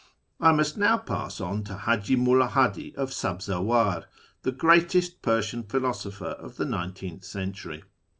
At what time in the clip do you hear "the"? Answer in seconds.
4.41-4.51, 6.57-6.65